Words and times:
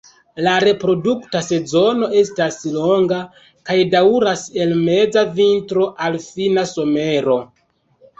La 0.45 0.51
reprodukta 0.61 1.41
sezono 1.47 2.07
estas 2.21 2.57
longa, 2.75 3.19
kaj 3.71 3.75
daŭras 3.95 4.47
el 4.65 4.73
meza 4.87 5.23
vintro 5.41 5.85
al 6.07 6.19
fina 6.25 6.65
somero. 6.71 7.37